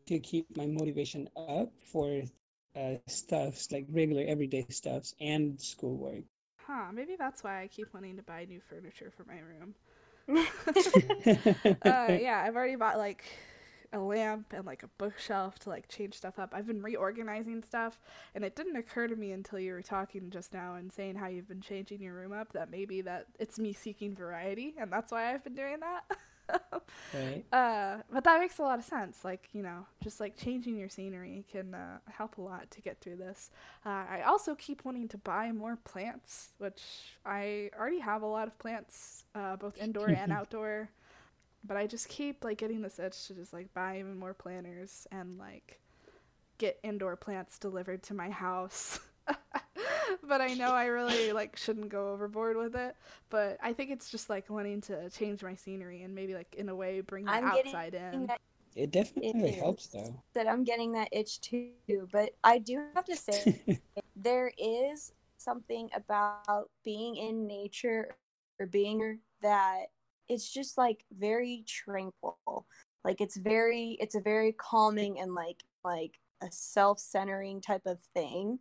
[0.08, 2.24] to keep my motivation up for
[2.76, 6.24] uh, stuffs, like regular everyday stuffs, and schoolwork.
[6.58, 9.76] Huh, maybe that's why I keep wanting to buy new furniture for my room.
[11.84, 13.26] uh, yeah, I've already bought like
[13.94, 16.54] a lamp and like a bookshelf to like change stuff up.
[16.54, 18.00] I've been reorganizing stuff,
[18.36, 21.28] and it didn't occur to me until you were talking just now and saying how
[21.28, 25.12] you've been changing your room up that maybe that it's me seeking variety, and that's
[25.12, 26.18] why I've been doing that.
[27.14, 27.44] right.
[27.52, 29.24] Uh, but that makes a lot of sense.
[29.24, 33.00] Like, you know, just like changing your scenery can uh, help a lot to get
[33.00, 33.50] through this.
[33.86, 36.82] Uh, I also keep wanting to buy more plants, which
[37.26, 40.90] I already have a lot of plants, uh, both indoor and outdoor.
[41.66, 45.08] But I just keep like getting this itch to just like buy even more planters
[45.12, 45.80] and like
[46.58, 49.00] get indoor plants delivered to my house.
[50.28, 52.96] but I know I really like shouldn't go overboard with it.
[53.30, 56.70] But I think it's just like wanting to change my scenery and maybe like in
[56.70, 58.28] a way bring the I'm outside in.
[58.28, 58.42] That-
[58.76, 60.16] it definitely it helps though.
[60.34, 61.74] That I'm getting that itch too,
[62.12, 63.62] but I do have to say
[64.16, 68.16] there is something about being in nature
[68.60, 69.88] or being that
[70.34, 72.66] it's just like very tranquil.
[73.04, 78.60] Like it's very it's a very calming and like like a self-centering type of thing.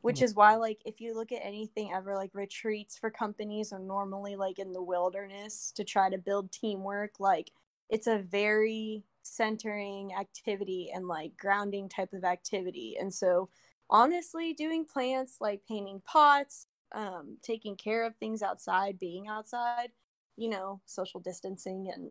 [0.00, 3.80] Which is why like if you look at anything ever like retreats for companies are
[3.80, 7.50] normally like in the wilderness to try to build teamwork, like
[7.90, 12.96] it's a very centering activity and like grounding type of activity.
[12.98, 13.50] And so
[13.90, 19.90] honestly doing plants like painting pots um, taking care of things outside being outside
[20.38, 22.10] you know social distancing and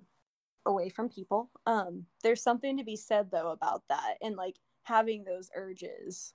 [0.66, 1.50] away from people.
[1.66, 6.34] Um, there's something to be said though about that and like having those urges.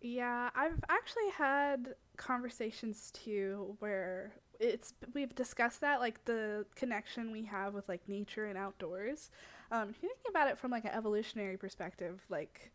[0.00, 7.44] Yeah i've actually had conversations too where it's we've discussed that like the connection we
[7.44, 9.30] have with like nature and outdoors.
[9.70, 12.70] Um, if you think about it from like an evolutionary perspective like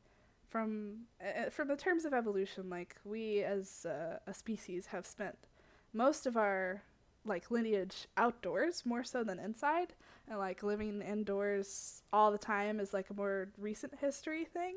[0.50, 5.36] from uh, from the terms of evolution, like we as a species have spent
[5.94, 6.84] most of our
[7.26, 9.94] like lineage outdoors more so than inside,
[10.28, 14.76] and like living indoors all the time is like a more recent history thing.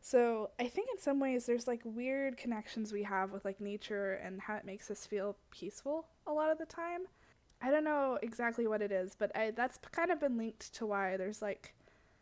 [0.00, 4.14] So I think in some ways there's like weird connections we have with like nature
[4.14, 7.02] and how it makes us feel peaceful a lot of the time.
[7.62, 10.84] I don't know exactly what it is, but I, that's kind of been linked to
[10.84, 11.74] why there's like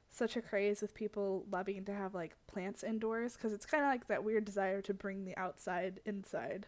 [0.08, 3.88] such a craze with people loving to have like plants indoors because it's kind of
[3.88, 6.66] like that weird desire to bring the outside inside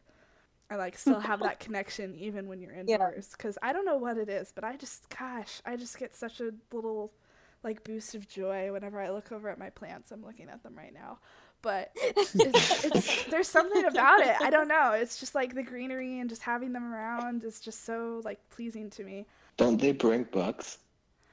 [0.70, 3.68] I like still have that connection even when you're indoors because yeah.
[3.68, 6.52] I don't know what it is, but I just gosh, I just get such a
[6.72, 7.12] little
[7.62, 10.10] like boost of joy whenever I look over at my plants.
[10.10, 11.18] I'm looking at them right now,
[11.62, 14.36] but it's, it's, it's, there's something about it.
[14.40, 14.92] I don't know.
[14.92, 18.90] It's just like the greenery and just having them around is just so like pleasing
[18.90, 19.26] to me.
[19.56, 20.78] Don't they bring bugs?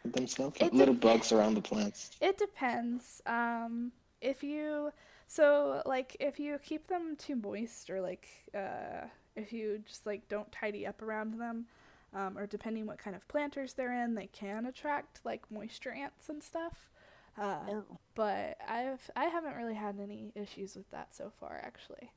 [0.05, 0.59] themselves?
[0.59, 2.11] Like little bugs around the plants?
[2.21, 3.21] It depends.
[3.25, 3.91] Um,
[4.21, 4.91] if you
[5.27, 10.27] so like if you keep them too moist or like uh, if you just like
[10.27, 11.65] don't tidy up around them,
[12.13, 16.29] um, or depending what kind of planters they're in, they can attract like moisture ants
[16.29, 16.89] and stuff.
[17.37, 17.83] Uh, oh.
[18.15, 22.11] But I've I haven't really had any issues with that so far actually.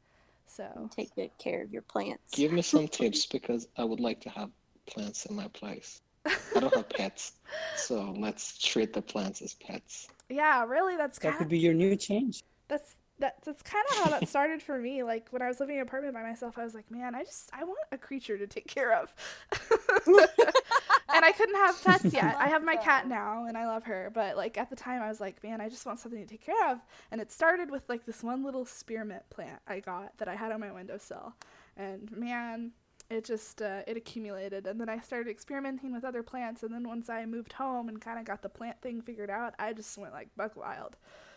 [0.47, 2.35] So take good care of your plants.
[2.35, 4.51] Give me some tips because I would like to have
[4.87, 6.01] plants in my place.
[6.27, 7.33] I don't have pets,
[7.77, 10.09] so let's treat the plants as pets.
[10.31, 12.43] Yeah, really, that's that could be your new change.
[12.69, 15.03] That's that's that's kind of how that started for me.
[15.03, 17.25] Like when I was living in an apartment by myself, I was like, man, I
[17.25, 19.15] just I want a creature to take care of.
[20.07, 22.37] and I couldn't have pets yet.
[22.39, 24.11] I, I have my cat now, and I love her.
[24.13, 26.45] But like at the time, I was like, man, I just want something to take
[26.45, 26.81] care of.
[27.11, 30.53] And it started with like this one little spearmint plant I got that I had
[30.53, 31.35] on my windowsill,
[31.77, 32.73] and man,
[33.11, 36.89] it just uh, it accumulated and then i started experimenting with other plants and then
[36.89, 39.97] once i moved home and kind of got the plant thing figured out i just
[39.99, 40.97] went like buck wild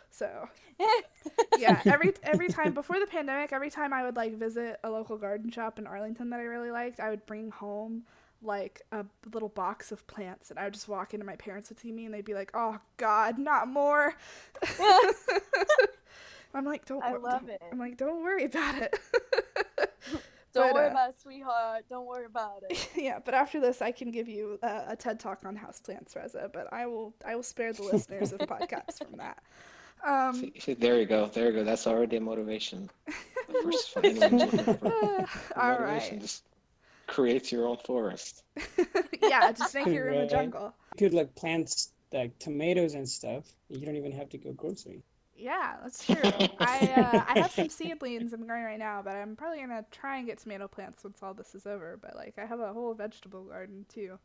[0.09, 0.47] so
[1.57, 5.17] yeah every every time before the pandemic every time i would like visit a local
[5.17, 8.03] garden shop in arlington that i really liked i would bring home
[8.43, 11.79] like a little box of plants and i would just walk into my parents would
[11.79, 14.13] see me and they'd be like oh god not more
[16.53, 18.99] i'm like don't i love don't, it i'm like don't worry about it
[20.57, 21.85] don't but, worry uh, about it, sweetheart.
[21.89, 22.89] Don't worry about it.
[22.95, 26.49] yeah, but after this, I can give you uh, a TED talk on houseplants, Reza.
[26.51, 29.37] But I will, I will spare the listeners of podcasts from that.
[30.05, 31.27] Um, see, see, there you go.
[31.27, 31.63] There you go.
[31.63, 32.89] That's already a motivation.
[33.63, 34.03] First, for
[35.55, 36.19] All right.
[36.19, 36.43] Just
[37.07, 38.43] create your own forest.
[39.21, 40.73] yeah, just think you're in the jungle.
[40.93, 43.45] You could like plants like tomatoes and stuff.
[43.69, 45.01] You don't even have to go grocery.
[45.35, 46.15] Yeah, that's true.
[46.59, 50.17] I uh, I have some seedlings I'm growing right now, but I'm probably gonna try
[50.17, 51.97] and get tomato plants once all this is over.
[52.01, 54.17] But like, I have a whole vegetable garden too.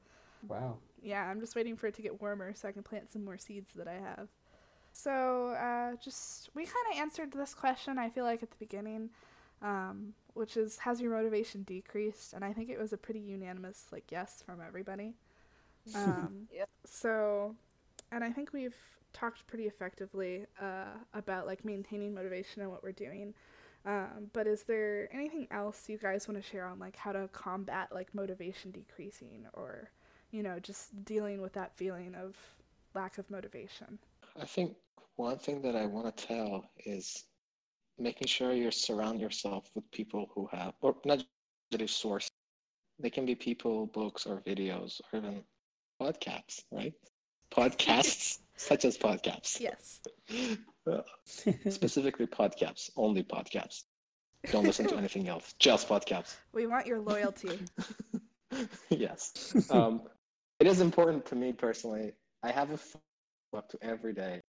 [0.48, 0.78] Wow.
[1.02, 3.36] Yeah, I'm just waiting for it to get warmer so I can plant some more
[3.38, 4.28] seeds that I have.
[4.92, 7.98] So, uh, just we kind of answered this question.
[7.98, 9.10] I feel like at the beginning,
[9.62, 12.34] um, which is has your motivation decreased?
[12.34, 15.14] And I think it was a pretty unanimous like yes from everybody.
[15.96, 16.68] Um, yep.
[16.84, 17.56] So,
[18.12, 18.76] and I think we've
[19.12, 23.34] talked pretty effectively uh, about like maintaining motivation and what we're doing.
[23.84, 27.28] Um, but is there anything else you guys want to share on like how to
[27.32, 29.90] combat like motivation decreasing or
[30.30, 32.36] you know just dealing with that feeling of
[32.94, 33.98] lack of motivation?
[34.40, 34.76] I think
[35.16, 37.24] one thing that I want to tell is
[37.98, 41.24] making sure you surround yourself with people who have or not
[41.76, 42.28] just source.
[42.98, 45.42] They can be people, books, or videos, or even
[46.00, 46.92] podcasts, right?
[47.50, 49.60] Podcasts such as podcasts.
[49.60, 50.00] Yes.
[51.68, 53.84] Specifically podcasts, only podcasts.
[54.50, 56.36] Don't listen to anything else, just podcasts.
[56.52, 57.58] We want your loyalty.
[58.90, 59.54] yes.
[59.70, 60.02] Um,
[60.60, 62.12] it is important to me personally.
[62.42, 63.02] I have a phone
[63.56, 64.41] up to every day,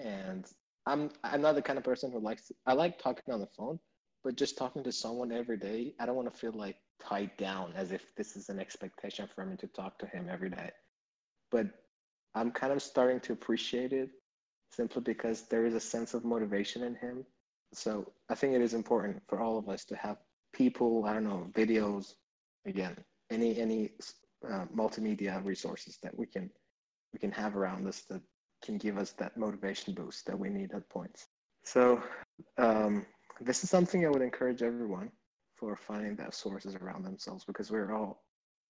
[0.00, 0.46] and
[0.86, 2.50] I'm I'm not the kind of person who likes.
[2.66, 3.78] I like talking on the phone,
[4.24, 7.72] but just talking to someone every day, I don't want to feel like tied down
[7.74, 10.70] as if this is an expectation for me to talk to him every day.
[11.50, 11.66] But
[12.34, 14.10] I'm kind of starting to appreciate it
[14.70, 17.24] simply because there is a sense of motivation in him.
[17.72, 20.18] So I think it is important for all of us to have
[20.52, 22.14] people, I don't know, videos,
[22.66, 22.96] again,
[23.30, 23.90] any any
[24.48, 26.50] uh, multimedia resources that we can
[27.12, 28.22] we can have around us that
[28.62, 31.28] can give us that motivation boost that we need at points.
[31.64, 32.02] So
[32.58, 33.06] um,
[33.40, 35.10] this is something I would encourage everyone
[35.56, 38.24] for finding that sources around themselves because we're all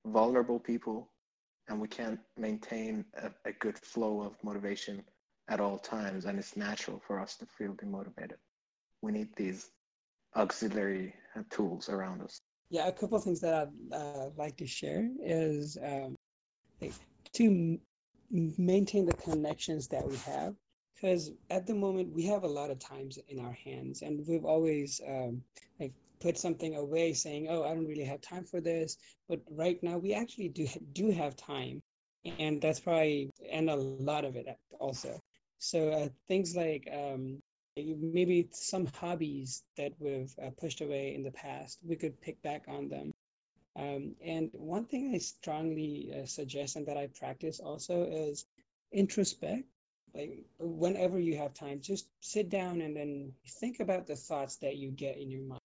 [0.07, 1.11] vulnerable people
[1.69, 5.05] and we can't maintain a, a good flow of motivation
[5.49, 6.25] at all times.
[6.25, 8.39] And it's natural for us to feel demotivated.
[9.03, 9.71] We need these
[10.37, 12.41] auxiliary uh, tools around us.
[12.71, 16.15] Yeah a couple of things that i'd uh, like to share is um,
[17.33, 17.79] to
[18.31, 20.55] maintain the connections that we have
[20.95, 24.45] because at the moment we have a lot of times in our hands and we've
[24.45, 25.43] always um,
[25.81, 28.97] like put something away saying oh i don't really have time for this
[29.29, 31.81] but right now we actually do do have time
[32.25, 34.47] and that's probably and a lot of it
[34.79, 35.21] also.
[35.59, 37.41] So uh, things like um,
[37.77, 42.65] maybe some hobbies that we've uh, pushed away in the past we could pick back
[42.69, 43.13] on them
[43.77, 48.47] um, and one thing I strongly uh, suggest and that I practice also is
[48.93, 49.65] introspect.
[50.15, 54.77] Like whenever you have time, just sit down and then think about the thoughts that
[54.77, 55.61] you get in your mind,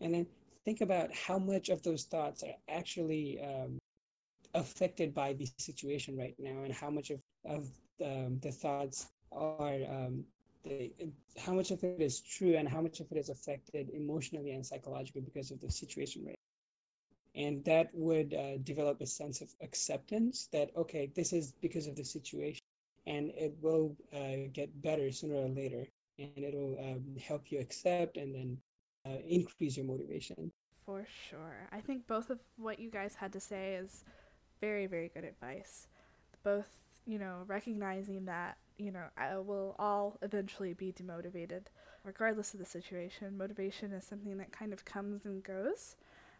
[0.00, 0.26] and then
[0.64, 3.78] think about how much of those thoughts are actually um,
[4.54, 7.68] affected by the situation right now, and how much of of
[8.04, 10.24] um, the thoughts are um,
[10.64, 10.92] the,
[11.38, 14.66] how much of it is true and how much of it is affected emotionally and
[14.66, 16.39] psychologically because of the situation right
[17.40, 21.96] and that would uh, develop a sense of acceptance that okay this is because of
[21.96, 22.60] the situation
[23.06, 25.86] and it will uh, get better sooner or later
[26.18, 28.58] and it'll um, help you accept and then
[29.06, 30.52] uh, increase your motivation.
[30.84, 31.68] For sure.
[31.72, 34.04] I think both of what you guys had to say is
[34.60, 35.88] very very good advice.
[36.42, 36.76] Both
[37.06, 41.66] you know recognizing that you know I will all eventually be demotivated
[42.04, 43.38] regardless of the situation.
[43.38, 45.96] Motivation is something that kind of comes and goes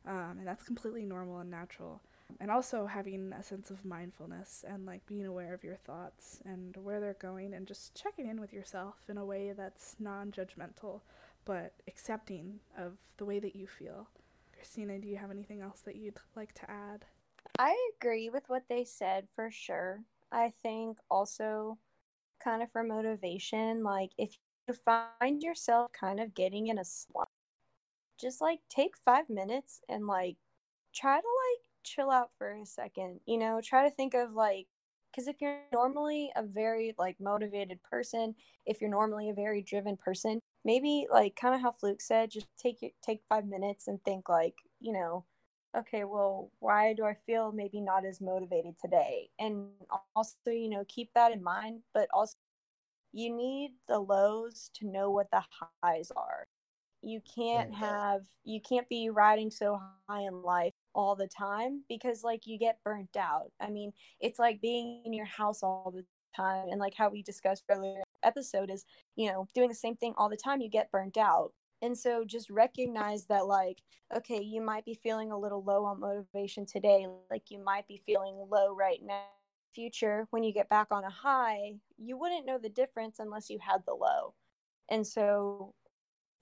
[0.07, 2.01] um, and that's completely normal and natural.
[2.39, 6.77] And also having a sense of mindfulness and like being aware of your thoughts and
[6.77, 11.01] where they're going and just checking in with yourself in a way that's non judgmental
[11.45, 14.09] but accepting of the way that you feel.
[14.55, 17.05] Christina, do you have anything else that you'd like to add?
[17.59, 20.01] I agree with what they said for sure.
[20.31, 21.79] I think also,
[22.43, 24.37] kind of for motivation, like if
[24.69, 27.29] you find yourself kind of getting in a slump,
[28.21, 30.37] just like take five minutes and like
[30.95, 34.67] try to like chill out for a second you know try to think of like
[35.11, 38.35] because if you're normally a very like motivated person
[38.67, 42.47] if you're normally a very driven person maybe like kind of how fluke said just
[42.59, 45.25] take your take five minutes and think like you know
[45.77, 49.31] okay well why do i feel maybe not as motivated today?
[49.39, 49.69] And
[50.15, 52.35] also you know keep that in mind but also
[53.13, 55.43] you need the lows to know what the
[55.83, 56.47] highs are
[57.03, 62.23] you can't have you can't be riding so high in life all the time because
[62.23, 63.51] like you get burnt out.
[63.61, 66.05] I mean it's like being in your house all the
[66.37, 68.85] time and like how we discussed earlier episode is
[69.17, 71.53] you know doing the same thing all the time you get burnt out.
[71.83, 73.79] And so just recognize that like
[74.15, 78.03] okay you might be feeling a little low on motivation today like you might be
[78.05, 79.25] feeling low right now.
[79.73, 83.59] Future when you get back on a high you wouldn't know the difference unless you
[83.61, 84.35] had the low.
[84.91, 85.75] And so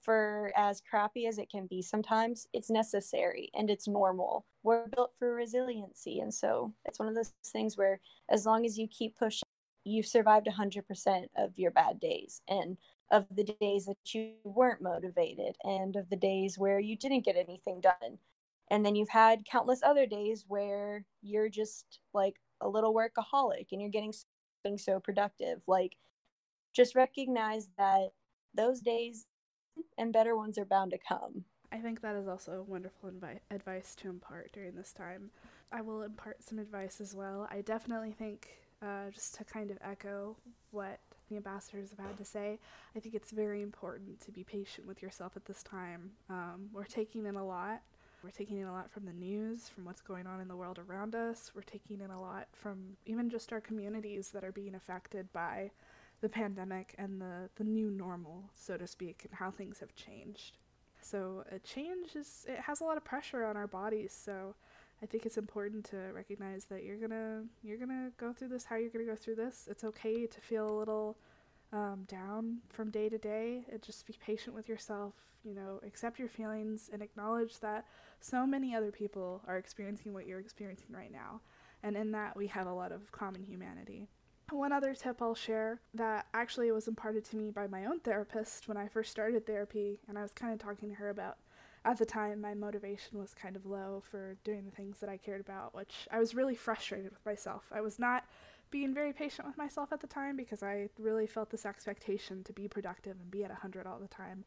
[0.00, 4.46] for as crappy as it can be sometimes, it's necessary and it's normal.
[4.62, 6.20] We're built for resiliency.
[6.20, 9.48] And so it's one of those things where as long as you keep pushing,
[9.84, 12.76] you've survived 100% of your bad days and
[13.10, 17.36] of the days that you weren't motivated and of the days where you didn't get
[17.36, 18.18] anything done.
[18.70, 23.80] And then you've had countless other days where you're just like a little workaholic and
[23.80, 24.12] you're getting
[24.76, 25.62] so productive.
[25.66, 25.96] Like,
[26.74, 28.10] just recognize that
[28.54, 29.26] those days
[29.96, 31.44] and better ones are bound to come.
[31.70, 35.30] I think that is also wonderful invi- advice to impart during this time.
[35.70, 37.46] I will impart some advice as well.
[37.50, 38.48] I definitely think,
[38.80, 40.36] uh, just to kind of echo
[40.70, 42.58] what the ambassadors have had to say,
[42.96, 46.12] I think it's very important to be patient with yourself at this time.
[46.30, 47.82] Um, we're taking in a lot.
[48.24, 50.78] We're taking in a lot from the news, from what's going on in the world
[50.78, 51.52] around us.
[51.54, 55.70] We're taking in a lot from even just our communities that are being affected by
[56.20, 60.58] the pandemic and the, the new normal, so to speak, and how things have changed.
[61.00, 64.54] So a change is it has a lot of pressure on our bodies, so
[65.02, 68.76] I think it's important to recognize that you're gonna you're gonna go through this how
[68.76, 69.68] you're gonna go through this.
[69.70, 71.16] It's okay to feel a little
[71.72, 73.64] um, down from day to day.
[73.68, 75.14] It just be patient with yourself,
[75.44, 77.86] you know, accept your feelings and acknowledge that
[78.20, 81.40] so many other people are experiencing what you're experiencing right now.
[81.82, 84.08] And in that, we have a lot of common humanity.
[84.50, 88.66] One other tip I'll share that actually was imparted to me by my own therapist
[88.66, 91.36] when I first started therapy, and I was kind of talking to her about
[91.84, 95.16] at the time my motivation was kind of low for doing the things that I
[95.16, 97.64] cared about, which I was really frustrated with myself.
[97.72, 98.24] I was not
[98.70, 102.52] being very patient with myself at the time because I really felt this expectation to
[102.52, 104.44] be productive and be at 100 all the time.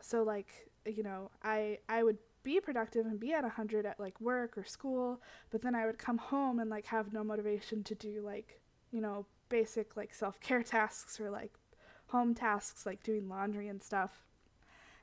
[0.00, 4.20] So like, you know, I I would be productive and be at 100 at like
[4.20, 7.94] work or school, but then I would come home and like have no motivation to
[7.94, 8.60] do like,
[8.92, 11.52] you know, basic like self-care tasks or like
[12.08, 14.24] home tasks like doing laundry and stuff.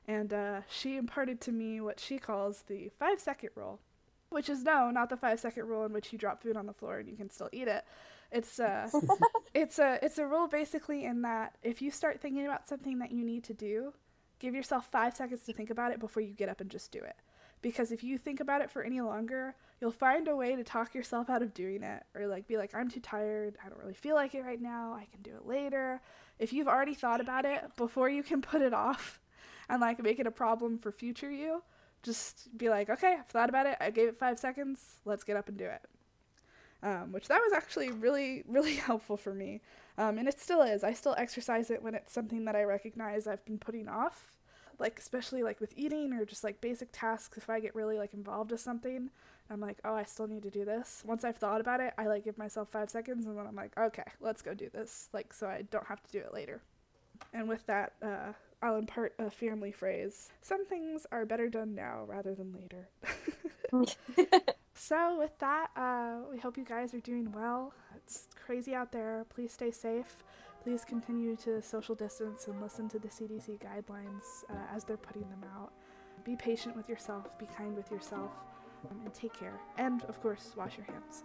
[0.06, 3.80] And uh, she imparted to me what she calls the five second rule,
[4.30, 6.72] which is no, not the five second rule in which you drop food on the
[6.72, 7.84] floor and you can still eat it,
[8.32, 8.98] it's uh, a
[9.54, 13.12] it's a it's a rule basically in that if you start thinking about something that
[13.12, 13.92] you need to do,
[14.38, 16.98] give yourself 5 seconds to think about it before you get up and just do
[16.98, 17.16] it.
[17.62, 20.94] Because if you think about it for any longer, you'll find a way to talk
[20.94, 23.94] yourself out of doing it or like be like I'm too tired, I don't really
[23.94, 26.00] feel like it right now, I can do it later.
[26.38, 29.20] If you've already thought about it before you can put it off
[29.68, 31.62] and like make it a problem for future you,
[32.02, 33.76] just be like, okay, I've thought about it.
[33.80, 34.96] I gave it five seconds.
[35.04, 35.82] Let's get up and do it
[36.82, 39.60] um, which that was actually really, really helpful for me.
[39.98, 40.82] Um, and it still is.
[40.84, 44.38] I still exercise it when it's something that I recognize I've been putting off,
[44.78, 47.38] like especially like with eating or just like basic tasks.
[47.38, 49.10] If I get really like involved with something,
[49.50, 51.02] I'm like, oh, I still need to do this.
[51.06, 53.76] Once I've thought about it, I like give myself five seconds, and then I'm like,
[53.78, 56.62] okay, let's go do this, like so I don't have to do it later.
[57.32, 62.04] And with that, uh, I'll impart a family phrase: some things are better done now
[62.06, 62.88] rather than later.
[64.74, 67.72] So, with that, uh, we hope you guys are doing well.
[67.96, 69.24] It's crazy out there.
[69.32, 70.16] Please stay safe.
[70.62, 75.22] Please continue to social distance and listen to the CDC guidelines uh, as they're putting
[75.22, 75.72] them out.
[76.24, 78.30] Be patient with yourself, be kind with yourself,
[78.88, 79.58] um, and take care.
[79.76, 81.24] And, of course, wash your hands.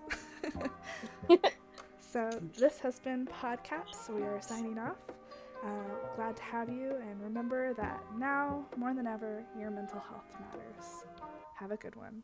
[2.00, 4.10] so, this has been Podcaps.
[4.10, 4.98] We are signing off.
[5.64, 5.68] Uh,
[6.16, 11.06] glad to have you, and remember that now, more than ever, your mental health matters.
[11.60, 12.24] Have a good one.